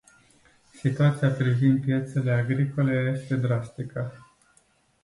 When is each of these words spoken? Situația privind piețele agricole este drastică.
Situația 0.73 1.29
privind 1.29 1.81
piețele 1.83 2.31
agricole 2.31 3.11
este 3.17 3.35
drastică. 3.35 4.11